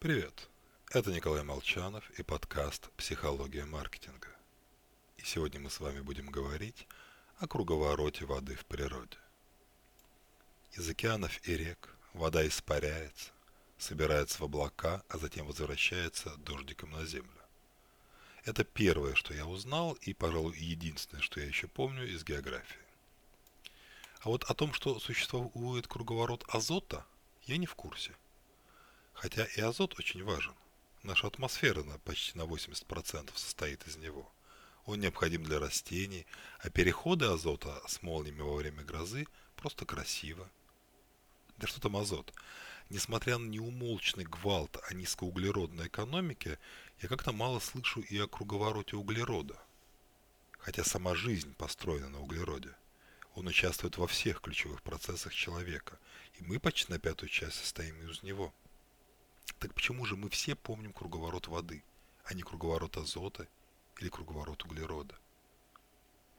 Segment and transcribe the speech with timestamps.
[0.00, 0.48] Привет,
[0.92, 4.28] это Николай Молчанов и подкаст «Психология маркетинга».
[5.16, 6.86] И сегодня мы с вами будем говорить
[7.38, 9.18] о круговороте воды в природе.
[10.74, 13.32] Из океанов и рек вода испаряется,
[13.76, 17.42] собирается в облака, а затем возвращается дождиком на землю.
[18.44, 22.86] Это первое, что я узнал, и, пожалуй, единственное, что я еще помню из географии.
[24.20, 27.04] А вот о том, что существует круговорот азота,
[27.46, 28.14] я не в курсе–
[29.18, 30.54] Хотя и азот очень важен.
[31.02, 34.30] Наша атмосфера на почти на 80% состоит из него.
[34.84, 36.24] Он необходим для растений,
[36.60, 40.48] а переходы азота с молниями во время грозы просто красиво.
[41.56, 42.32] Да что там азот?
[42.90, 46.60] Несмотря на неумолчный гвалт о низкоуглеродной экономике,
[47.02, 49.60] я как-то мало слышу и о круговороте углерода.
[50.60, 52.72] Хотя сама жизнь построена на углероде.
[53.34, 55.98] Он участвует во всех ключевых процессах человека,
[56.38, 58.54] и мы почти на пятую часть состоим из него.
[59.58, 61.82] Так почему же мы все помним круговорот воды,
[62.24, 63.48] а не круговорот азота
[63.98, 65.14] или круговорот углерода?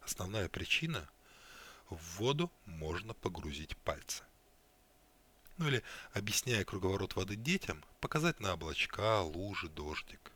[0.00, 1.08] Основная причина–
[1.90, 4.24] в воду можно погрузить пальцы.
[5.58, 5.82] Ну или,
[6.14, 10.32] объясняя круговорот воды детям, показать на облачка, лужи, дождик.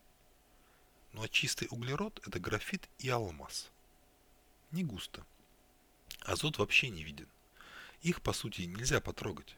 [1.12, 3.70] Ну а чистый углерод– это графит и алмаз.
[4.70, 5.24] Не густо.
[6.20, 7.28] Азот вообще не виден.
[8.02, 9.56] Их, по сути, нельзя потрогать.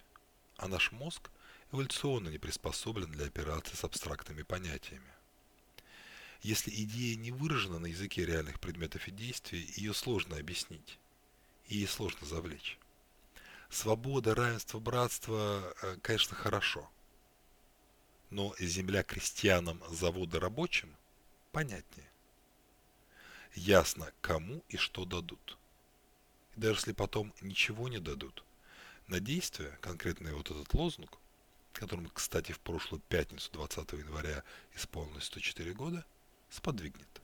[0.56, 1.30] А наш мозг
[1.72, 5.12] эволюционно не приспособлен для операций с абстрактными понятиями.
[6.42, 10.98] Если идея не выражена на языке реальных предметов и действий, ее сложно объяснить,
[11.66, 12.78] и ей сложно завлечь.
[13.70, 16.88] Свобода, равенство, братство, э, конечно, хорошо.
[18.30, 20.94] Но земля крестьянам, заводы рабочим
[21.52, 22.08] понятнее.
[23.54, 25.58] Ясно, кому и что дадут.
[26.56, 28.44] И даже если потом ничего не дадут,
[29.06, 31.18] на действие, конкретный вот этот лозунг,
[31.78, 34.42] которому, кстати, в прошлую пятницу, 20 января,
[34.74, 36.04] исполнилось 104 года,
[36.50, 37.22] сподвигнет.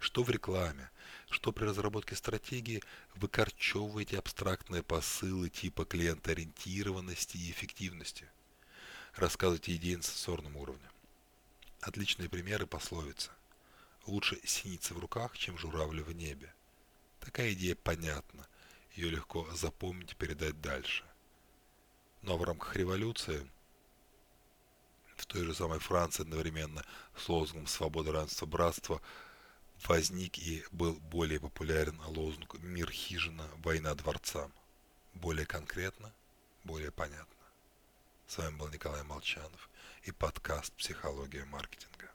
[0.00, 0.90] Что в рекламе,
[1.30, 2.82] что при разработке стратегии
[3.14, 8.28] выкорчевываете абстрактные посылы типа клиентоориентированности и эффективности.
[9.14, 10.90] Рассказывайте идеи на сенсорном уровне.
[11.80, 13.30] Отличные примеры пословица.
[14.06, 16.52] Лучше синицы в руках, чем журавли в небе.
[17.20, 18.46] Такая идея понятна,
[18.94, 21.04] ее легко запомнить и передать дальше.
[22.22, 23.48] Но в рамках революции
[25.16, 26.84] в той же самой Франции одновременно
[27.16, 29.02] с лозунгом «Свобода, равенство, братство»
[29.86, 34.52] возник и был более популярен лозунг «Мир хижина, война дворцам».
[35.14, 36.12] Более конкретно,
[36.64, 37.46] более понятно.
[38.26, 39.68] С вами был Николай Молчанов
[40.04, 42.10] и подкаст «Психология маркетинга».